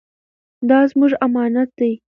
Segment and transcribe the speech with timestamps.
[0.69, 1.91] دا زموږ امانت دی.